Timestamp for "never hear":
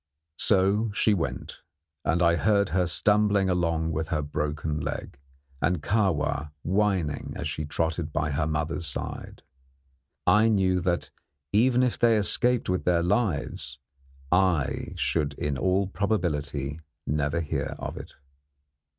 17.05-17.75